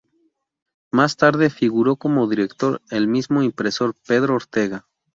Más 0.89 1.15
tarde, 1.15 1.51
figuró 1.51 1.95
como 1.95 2.27
director 2.27 2.81
el 2.89 3.07
mismo 3.07 3.43
impresor, 3.43 3.93
Pedro 4.07 4.33
Ortega. 4.33 4.87